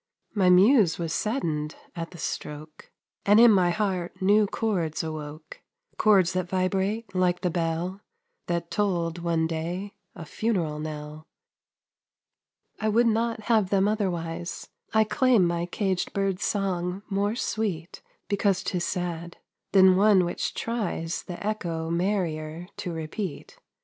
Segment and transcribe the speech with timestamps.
[0.33, 2.89] My muse was saddened at the stroke,
[3.23, 5.61] And in my heart new chords awoke,
[5.97, 8.01] Chords that vibrate like the bell
[8.47, 11.27] That tolled one day a funeral knell.
[12.79, 18.63] I would not have them otherwise; I claim my caged bird's song more sweet Because
[18.63, 19.37] 'tis sad,
[19.71, 23.59] than one which tries The echo merrier to repeat.